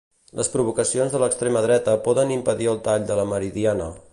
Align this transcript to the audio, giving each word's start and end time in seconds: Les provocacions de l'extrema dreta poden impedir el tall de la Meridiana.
Les 0.37 0.47
provocacions 0.53 1.13
de 1.15 1.21
l'extrema 1.23 1.63
dreta 1.67 1.95
poden 2.09 2.33
impedir 2.39 2.71
el 2.73 2.81
tall 2.89 3.07
de 3.13 3.19
la 3.21 3.31
Meridiana. 3.35 3.93